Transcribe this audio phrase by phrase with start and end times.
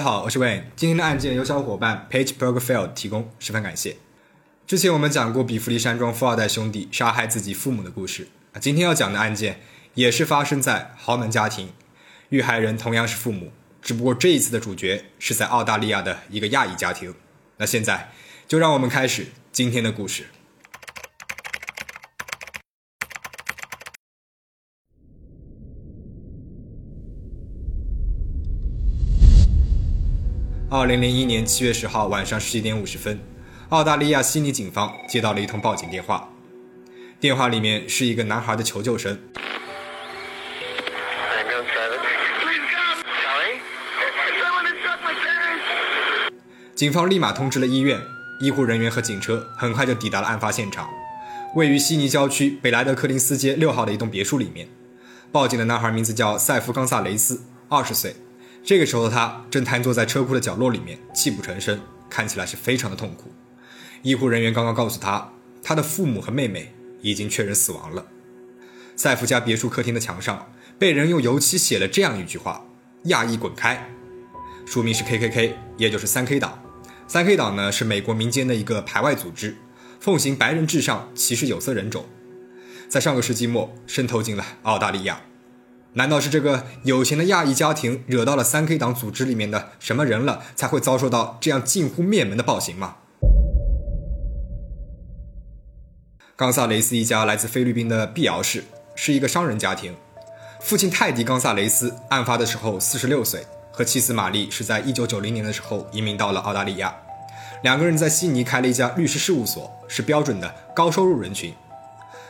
[0.00, 0.62] 大家好，我是 Wayne。
[0.76, 3.98] 今天的案件由小伙伴 Page Profile 提供，十分感谢。
[4.66, 9.60] 之前我们讲过比弗利山庄富二代兄弟杀害自己父母的故事啊，今天要讲的案件
[9.92, 11.74] 也是发生在豪门家庭，
[12.30, 13.52] 遇害人同样是父母，
[13.82, 17.14] 只不过这一次的主角是在澳大利亚的一个亚裔家庭。
[17.58, 18.10] 那现在
[18.48, 20.28] 就让我们开始今天的故事。
[30.72, 33.18] 二零零一年七月十号晚上十一点五十分，
[33.70, 36.28] 澳大利亚悉尼警方接到了一通报警电话，
[37.18, 39.18] 电话里面是一个男孩的求救声。
[46.76, 48.00] 警方立马通知了医院，
[48.40, 50.88] 医护人员和警车很快就抵达了案发现场，
[51.56, 54.68] 位于悉尼郊区北莱德克林斯街六号的一栋别墅里面。
[55.32, 58.14] 报警的男孩名字叫塞夫·冈萨雷斯，二十岁。
[58.62, 63.32] 这个时候的，他正瘫坐在车库的角落里面，泣不成声，看起来是非常的痛苦。
[64.02, 68.06] 医护人员刚刚告诉他，他的父母和妹妹已经确认死亡了。
[68.96, 72.64] 塞夫家别墅客厅的墙上被人用油漆写了这样一句话
[73.04, 73.90] ：“亚裔滚开！”
[74.66, 76.62] 书名是 KKK，也就是三 K 党。
[77.08, 79.56] 三 K 党呢是美国民间的一个排外组织，
[79.98, 82.04] 奉行白人至上，歧视有色人种，
[82.88, 85.20] 在上个世纪末渗透进了澳大利亚。
[85.94, 92.96] 难道是这个有钱的亚裔家庭惹到了三 K 党组织里面的什么人了，才会遭受到这样近乎灭门的暴行吗？
[96.36, 99.94] 冈萨雷斯一家来自菲律宾的碧瑶市，是一个商人家庭。
[100.60, 106.94] 父亲泰迪·冈萨雷斯案发的时候四十六岁，和妻子玛丽是在一九九零年的时候移民到了澳大利亚。
[107.62, 111.52] 两个人在悉尼开了一家律师事务所，是标准的高收入人群。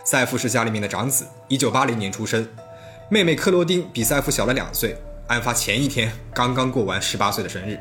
[0.03, 2.49] 塞夫是家里面的长子，一九八零年出生。
[3.13, 7.77] 妹妹克罗丁比塞夫小了两岁，案发前一天刚刚过完十八岁的生日。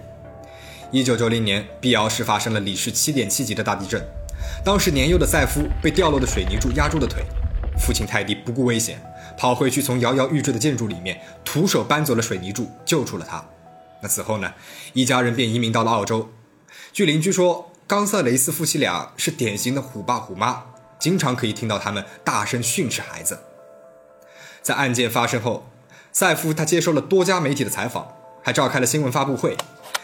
[0.91, 4.03] 一九九零年，碧瑶市发生了里氏七点七级的大地震，
[4.65, 7.23] 当时年幼的塞夫被掉落的水泥柱压住了腿，
[7.77, 8.99] 父亲泰迪不顾危险，
[9.37, 13.45] 跑回去从摇摇欲坠的建筑里面徒手搬走了水泥柱，救出了他。
[14.01, 14.51] 那此后呢，
[14.93, 16.27] 一家人便移民到了澳洲。
[16.91, 20.63] 据邻居说，冈萨雷斯夫妻俩是典型的虎爸虎妈，
[20.97, 23.37] 经常可以听到他们大声训斥孩子。
[24.61, 25.69] 在案件发生后，
[26.11, 29.55] 塞夫他接受了多家媒体的采访，还召开了新闻发布会。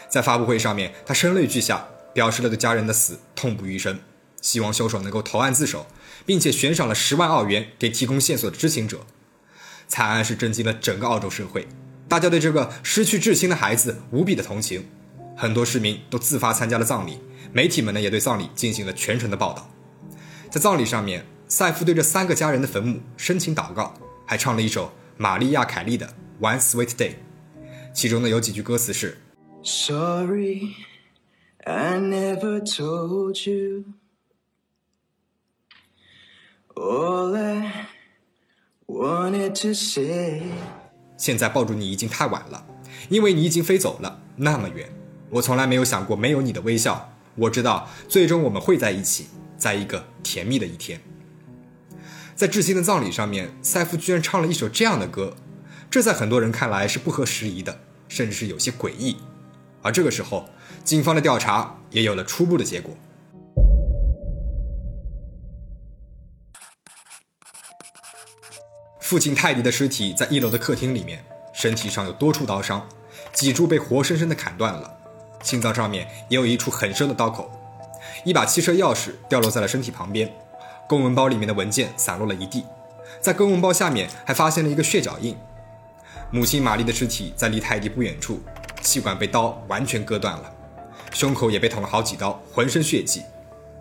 [0.08, 3.98] 在发布会上面，他声泪俱下，表示了对家人的死痛不欲生，
[4.40, 5.86] 希望凶手能够投案自首，
[6.24, 9.00] 并且悬赏了十万澳元给提供线索的知情者。
[9.88, 11.68] 惨案是震惊了整个澳洲社会，
[12.08, 14.88] 大家对这个失去至亲的孩子无比的同情，
[15.36, 17.20] 很多市民都自发参加了葬礼，
[17.52, 19.68] 媒体们呢也对葬礼进行了全程的报道。
[20.50, 23.94] 在葬礼上面，塞夫对这三个家人的坟墓深情祷告。
[24.26, 26.14] 还唱了一首玛丽亚·凯莉的
[26.44, 27.10] 《One Sweet Day》，
[27.94, 29.18] 其中呢有几句歌词是
[29.62, 30.74] ：“Sorry,
[31.64, 33.84] I never told you
[36.74, 37.86] all I
[38.86, 40.42] wanted to say。”
[41.16, 42.66] 现在抱住你已经太晚了，
[43.08, 44.92] 因为你已经飞走了那么远。
[45.30, 47.12] 我从来没有想过没有你的微笑。
[47.36, 51.00] 我知道最终我们会在一起，在一个甜蜜的一天。
[52.36, 55.34] 在至亲的葬礼上面，塞夫居然唱了一首这样的歌，
[55.90, 59.16] 这在很多人看来是不合时宜的，甚至是有些诡异。
[59.80, 60.46] 而这个时候，
[60.84, 62.94] 警方的调查也有了初步的结果。
[69.00, 71.24] 父亲泰迪的尸体在一楼的客厅里面，
[71.54, 72.86] 身体上有多处刀伤，
[73.32, 74.94] 脊柱被活生生的砍断了，
[75.42, 77.50] 心脏上面也有一处很深的刀口，
[78.26, 80.30] 一把汽车钥匙掉落在了身体旁边。
[80.88, 82.64] 公文包里面的文件散落了一地，
[83.20, 85.36] 在公文包下面还发现了一个血脚印。
[86.30, 88.40] 母亲玛丽的尸体在离泰迪不远处，
[88.80, 90.52] 气管被刀完全割断了，
[91.12, 93.22] 胸口也被捅了好几刀，浑身血迹。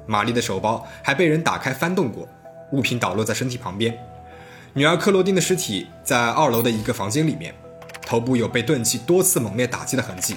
[0.07, 2.27] 玛丽的手包还被人打开翻动过，
[2.71, 3.95] 物品倒落在身体旁边。
[4.73, 7.53] 女儿克罗丁的尸体在二楼的一个房间里面，
[8.03, 10.35] 头部有被钝器多次猛烈打击的痕迹。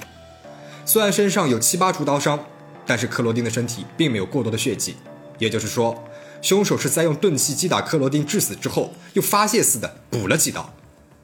[0.85, 2.39] 虽然身上有七八处刀伤，
[2.87, 4.97] 但是克罗丁的身体并没有过多的血迹，
[5.39, 6.05] 也就是说。
[6.41, 10.75] 凶手是在用钝器击打克罗丁致死之后，又发泄似的补了几刀。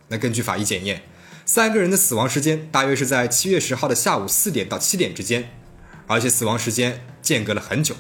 [0.09, 1.03] 那根据法医检验，
[1.47, 5.51] 三个人的死亡时间大约是在七月十号的下午四点到七点之间，
[6.07, 7.95] 而且死亡时间间隔了很久。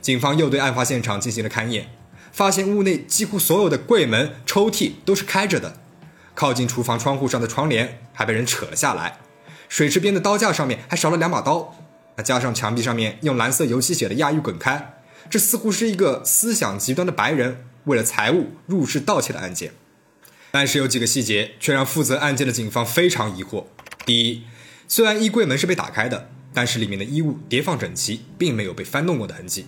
[0.00, 1.90] 警方又对案发现场进行了勘验，
[2.32, 5.76] 发现屋内几乎所有的柜门、抽屉都是开着的，
[6.34, 9.18] 靠近厨房窗户上的窗帘还被人扯了下来，
[9.68, 11.76] 水池边的刀架上面还少了两把刀。
[12.24, 14.99] 加上墙壁上面用蓝色油漆写的“亚裔滚开”。
[15.30, 19.72] 这似乎是一个思想极端的白人为了财物入室盗窃的案件，
[20.50, 23.66] 但是有几个细节却让负责案件的警方非常疑惑。
[24.04, 24.42] 第一，
[24.88, 29.66] 虽然衣柜门是被打开的，但是里面的衣物叠放整齐，并没有被翻动过的痕迹。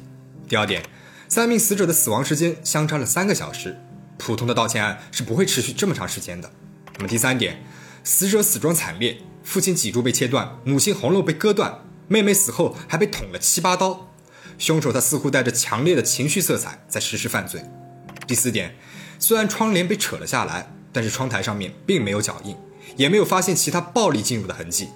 [0.48, 0.82] 第二点，
[1.28, 3.78] 三名死者的死亡时间相差了三个小时，
[4.18, 6.50] 普通的盗窃案是不会持续这么长时间的。
[6.96, 7.62] 那么第三点，
[8.02, 14.11] 死者死状惨烈，父亲脊柱被切断，母亲喉咙被割断，妹妹死后还被捅了七八刀。
[14.58, 17.62] 凶手他似乎带着强烈的情绪色彩在实施犯罪。
[18.26, 18.74] 第四点，
[19.18, 22.56] 虽然窗帘被扯了下来，但是窗台上面并没有脚印，
[22.96, 24.88] 也没有发现其他暴力进入的痕迹。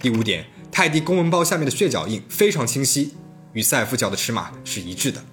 [0.00, 3.14] 第五点，泰迪公文包下面的血脚印非常清晰，
[3.52, 5.24] 与赛夫脚的尺码是一致的。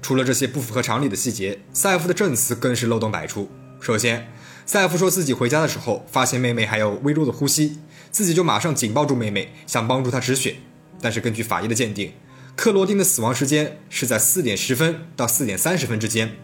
[0.00, 3.50] 除了这些不符合常理的细节，赛夫的证词更是漏洞百出。
[3.80, 4.28] 首先，
[4.64, 7.78] 赛夫说自己回家的时候发现妹妹还有微弱的呼吸，
[8.12, 10.56] 自己就马上紧抱住妹妹，想帮助她止血。
[11.00, 12.12] 但是根据法医的鉴定，
[12.56, 16.36] 克罗丁的死亡时间是在四点十分到四点三十分之间。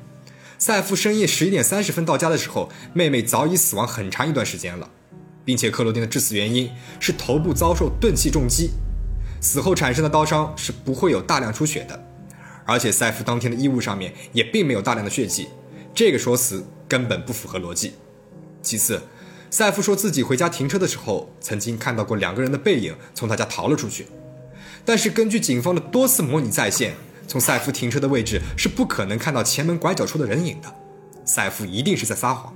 [0.58, 4.90] 赛夫深夜十一点三十分到家的时候，妹妹早已死亡很长一段时间了，
[5.42, 6.70] 并且克罗丁的致死原因
[7.00, 8.70] 是头部遭受钝器重击，
[9.40, 12.04] 死后产生的刀伤是不会有大量出血的，
[12.66, 15.48] 而且赛夫当天的衣物上面也并没有大量的血迹，
[15.94, 17.94] 这个说辞根本不符合逻辑。
[18.60, 19.02] 其次，
[19.50, 24.06] 赛夫说自己回家停车的时候，曾经看到过两个人的背影从他家逃了出去。
[24.84, 26.94] 但是根据警方的多次模拟再现，
[27.28, 30.74] 从赛夫停车的位置是不可能看到前门拐角处的人影的，
[31.24, 32.54] 赛夫一定是在撒谎。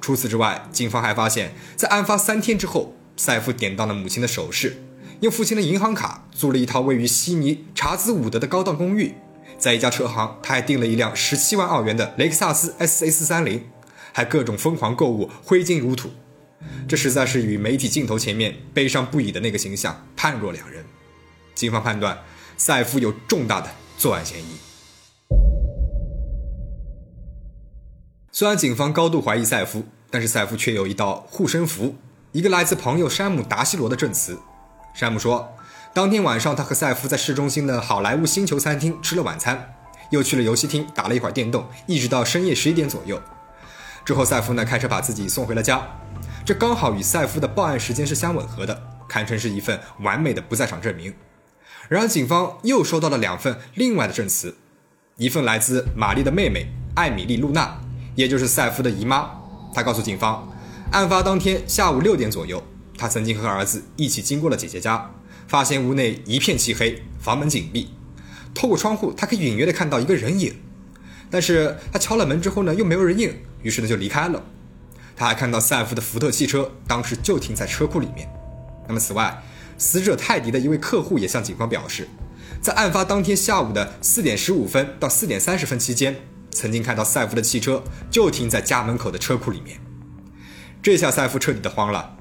[0.00, 4.82] 除此之外，警方还发现，在案发三天之后，赛夫典当了母亲的首饰，
[5.20, 9.14] 用父亲的银行卡租了一套位于悉尼查兹伍德的高档公寓，
[9.58, 13.66] 在一家车行，他还订了一辆十七万澳元的雷克萨斯 S A 四三零，
[14.12, 16.08] 还各种疯狂购物，挥金如土，
[16.88, 20.82] 这实在是与媒体镜头前面悲伤不已的那个形象判若两人。
[21.54, 22.18] 警方判断，
[22.56, 23.68] 赛夫有重大的
[23.98, 24.58] 作案嫌疑。
[28.32, 31.96] 虽然警方高度怀疑赛夫，但是赛夫却有一道护身符，
[32.32, 34.38] 一个来自朋友山姆·达西罗的证词。
[34.94, 35.52] 山姆说，
[35.92, 39.74] 当天晚上他和赛夫在市中心的好莱坞星球餐厅吃了晚餐，
[40.10, 43.20] 又去了游戏厅打了一会儿电动，一直到深夜十一点左右。
[44.04, 45.86] 之后，赛夫呢开车把自己送回了家，
[46.44, 51.12] 这刚好与赛夫的报案时间是相吻合的，堪称是一份完美的不在场证明。
[51.90, 54.54] 然而，警方又收到了两份另外的证词，
[55.16, 57.80] 一份来自玛丽的妹妹艾米丽·露娜，
[58.14, 59.28] 也就是赛夫的姨妈。
[59.74, 60.48] 她告诉警方，
[60.92, 62.62] 案发当天下午六点左右，
[62.96, 65.10] 她曾经和儿子一起经过了姐姐家，
[65.48, 67.90] 发现屋内一片漆黑，房门紧闭。
[68.54, 70.54] 透过窗户，她可以隐约的看到一个人影，
[71.28, 73.34] 但是她敲了门之后呢，又没有人应，
[73.64, 74.40] 于是呢就离开了。
[75.16, 78.30] 她还看到赛夫的福特汽车当时就停在车库里面。
[78.90, 79.42] 那么，此外。
[79.78, 82.06] 死者泰迪的一位客户也向警方表示，
[82.60, 86.14] 在案发当天下午的四点十五分到四点三十分期间，
[86.50, 89.78] 曾经看到赛夫的汽车就停在家门口的车库里面。
[90.82, 92.14] 这下赛夫彻底的慌了。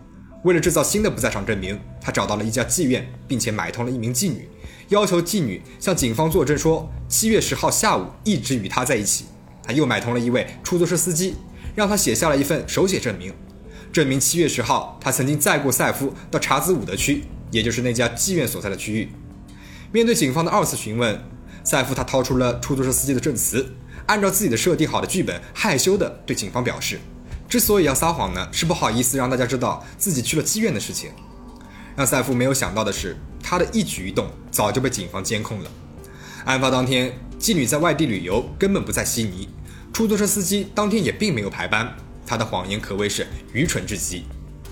[0.45, 4.47] 为了制造新的不在场证明，他找到了一家妓院，并且买通了一名妓女，
[4.87, 9.25] 要求妓女向警方作证说七月十号下午一直与他在一起。
[9.61, 11.35] 他又买通了一位出租车司机，
[11.75, 13.33] 让他写下了一份手写证明，
[13.91, 17.23] 证明七月十号他曾经载过赛夫到查兹伍德区。
[17.51, 19.09] 也就是那家妓院所在的区域。
[19.91, 21.19] 面对警方的二次询问，
[21.63, 23.73] 赛夫他掏出了出租车司机的证词，
[24.05, 26.99] 按照自己的设定好的剧本，害羞的对警方表示，
[27.47, 31.09] 之所以要撒谎呢，是不好意思让大家知道自己去了妓院的事情。
[31.95, 35.71] 让赛夫没有想到的是，他的一举一动早就被警方监控了。
[36.45, 39.49] 案发当天，妓女在外地旅游，根本不在悉尼。
[39.91, 41.97] 出租车司机当天也并没有排班，
[42.29, 44.23] 他的谎言可谓是愚蠢至极。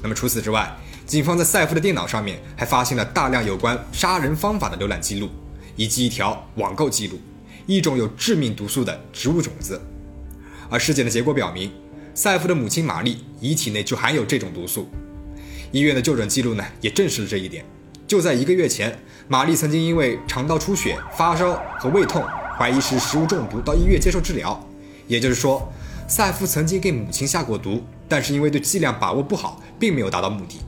[0.04, 0.72] 那么除此之外，
[1.08, 5.28] 警方在赛夫的电脑上面还发现了大量有关杀人方法的浏览记录，
[5.76, 7.20] 以及一条网购记录，
[7.66, 9.82] 一种有致命毒素的植物种子。
[10.70, 11.72] 而尸检的结果表明，
[12.14, 14.88] 赛夫的母亲玛丽遗体内就含有这种毒素。
[15.72, 17.66] 医院的就诊记录呢，也证实了这一点。
[18.06, 18.96] 就在一个月前，
[19.28, 22.24] 玛丽曾经因为肠道出血、发烧和胃痛，
[22.56, 24.64] 怀疑是食物中毒，到医院接受治疗。
[25.08, 25.74] 也就是说，
[26.08, 30.62] 赛夫曾经给母亲下过毒，但是因为对剂量把握不好，并没有达到目的。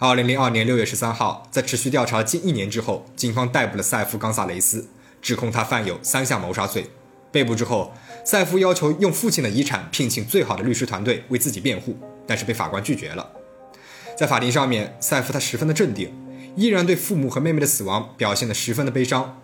[0.00, 4.88] 二零零二年六月十三号，在持续调查近一年之后，警方逮捕了塞夫·冈萨雷斯，
[5.22, 6.90] 指控他犯有三项谋杀罪。
[7.30, 7.92] 被捕之后，
[8.24, 11.96] 塞夫要求用父亲的遗产聘请最好的律师团队为自己辩护，
[12.26, 13.30] 但是被法官拒绝了。
[14.16, 16.12] 在法庭上面，塞夫他十分的镇定，
[16.56, 19.40] 依然对父母和妹妹的死亡表现得十分的悲伤。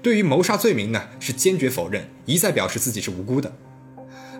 [0.00, 3.52] 对于谋杀罪名呢，是坚决否认，一再表示自己是无辜的。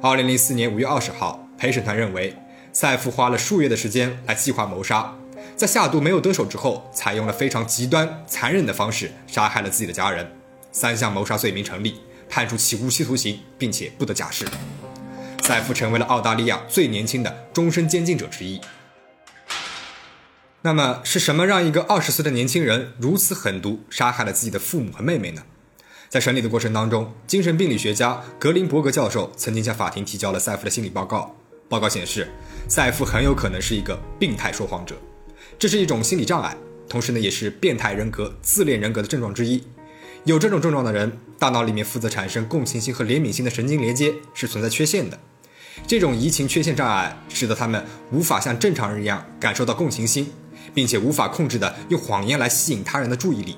[0.01, 2.37] 二零零四年五月二十号，陪审团认为
[2.73, 5.13] 塞夫花了数月的时间来计划谋杀。
[5.57, 10.31] 在下毒没有得手之后，采用了非常极端残忍的方式杀害了自己的家人，
[10.71, 11.97] 三项谋杀罪名成立，
[12.29, 14.47] 判处其无期徒刑，并且不得假释。
[15.43, 18.61] 赛夫成为了澳大利亚最年轻的终身监禁者之一。
[20.69, 25.43] 那么是什么让一个二十岁的年轻人如此狠毒，杀害了自己的父母和妹妹呢？
[26.11, 31.35] 在审理的过程当中，精神病理学家格林伯格教授曾经向法庭提交了赛夫的心理报告。
[31.71, 32.29] 报告显示，
[32.69, 34.95] 赛夫很有可能是一个病态说谎者，
[35.59, 36.55] 这是一种心理障碍，
[36.87, 39.65] 同时呢，也是变态人格、自恋人格的症状之一。
[40.25, 45.19] 有这种症状的人，大脑里面负责产生共情心和怜悯心的神经连接是存在缺陷的。
[45.87, 47.83] 这种移情缺陷障碍使得他们
[48.13, 50.31] 无法像正常人一样感受到共情心。
[50.75, 53.57] 并且无法控制的用谎言来吸引他人的注意力。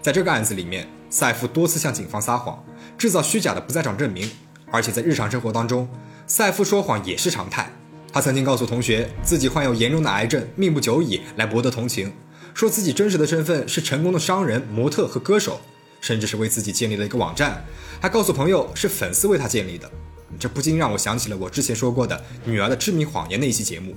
[0.00, 2.62] 在这个案子里面，赛夫多次向警方撒谎，
[2.96, 4.30] 制造虚假的不在场证明，
[4.70, 5.88] 而且在日常生活当中，
[6.26, 7.72] 赛夫说谎也是常态。
[8.12, 12.12] 他曾经告诉同学自己患有严重的癌症，命不久矣，来博得同情，
[12.54, 15.60] 说自己真实的身份是成功的商人、模特和歌手，
[16.00, 17.64] 甚至是为自己建立了一个网站，
[18.00, 19.90] 还告诉朋友是粉丝为他建立的。
[20.38, 23.94] 这不禁让我想起了我之前说过的女儿的致命谎言那一期节目。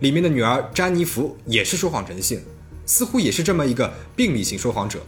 [0.00, 2.42] 里面的女儿詹妮弗也是说谎成性，
[2.86, 5.00] 似乎也是这么一个病理型说谎者。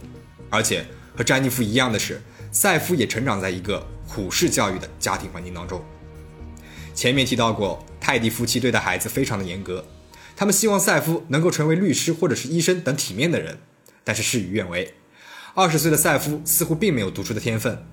[0.49, 5.83] 而且和詹妮弗一样的是，赛夫也成长在一个虎式教育的家庭环境当中。
[6.93, 9.85] 前面提到过，泰迪夫妻对待孩子非常的严格，
[10.35, 13.57] 他们希望赛夫能够成为律师或者是医生等体面的人，
[14.03, 14.93] 但是事与愿违。
[15.53, 17.83] 二十岁的赛夫似乎并没有读书的天分，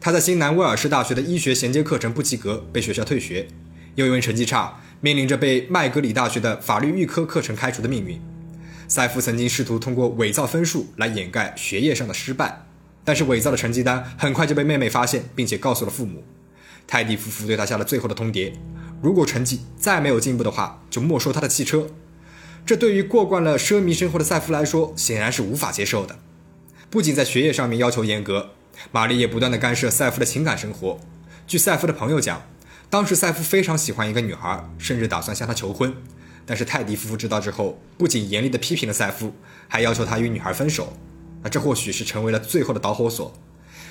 [0.00, 3.48] 他在新南威尔士大学的医学衔接课程不及格，被学校退学，
[3.96, 4.80] 又因为成绩差。
[5.02, 8.20] 面临着被麦格里大学的法律预科课程开除的命运，
[8.86, 12.66] 赛夫曾经试图通过伪造分数来掩盖学业上的失败，
[13.02, 16.22] 但是伪造的成绩单很快就被妹妹发现，并且告诉了父母。
[16.86, 18.52] 泰迪夫妇对他下了最后的通牒：
[19.00, 21.86] 如果成绩再没有进步的话，就没收他的汽车。
[22.66, 26.18] 这对于过惯了奢靡生活的赛夫来说，显然是无法接受的。
[26.90, 28.50] 不仅在学业上面要求严格，
[28.92, 31.00] 玛丽也不断的干涉赛夫的情感生活。
[31.46, 32.42] 据赛夫的朋友讲。
[32.90, 35.94] 当时赛夫非常喜欢一个女孩，甚至打算向她求婚。
[36.44, 39.32] 但是泰迪夫妇知道之后，不仅严厉地批评了赛夫，
[39.68, 40.92] 还要求他与女孩分手。
[41.44, 43.32] 那这或许是成为了最后的导火索。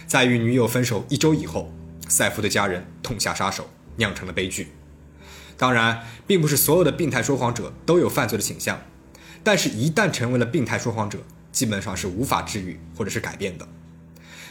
[0.06, 1.72] 在与女友分手一周以后，
[2.10, 4.74] 赛夫对家人痛下杀手，酿成了悲剧。
[5.56, 8.82] 当然，并不是所有的病态说谎者都有犯罪的倾向，
[9.42, 11.20] 但是，一旦成为了病态说谎者，
[11.54, 13.66] 基本上是无法治愈或者是改变的。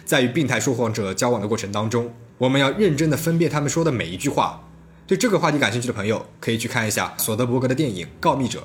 [0.06, 4.62] 在与病态说谎者交往的过程当中，我们要认真的分辨他们说的每一句话。
[5.09, 8.61] 对这个话题感兴趣的朋友，可以去看一下索德伯格的电影《告密者》。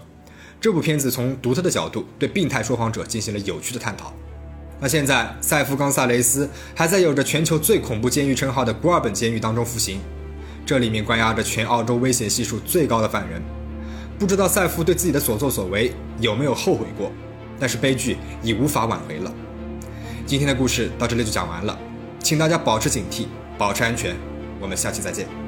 [0.61, 4.13] 这部片子从独特的角度对病态说谎者进行了有趣的探讨。
[4.79, 9.99] 那现在，塞夫·冈萨雷斯还在有着全球最恐怖监狱称号的古尔本监狱当中服刑，
[10.65, 13.41] 这里面关押着全澳洲危险系数最高的犯人。
[14.19, 17.11] 不知道塞夫对自己的所作所为有没有后悔过？
[17.59, 19.33] 但是悲剧已无法挽回了。
[20.25, 21.77] 今天的故事到这里就讲完了，
[22.19, 23.25] 请大家保持警惕，
[23.63, 24.13] 保持安全，
[24.59, 25.42] 我们下期再见。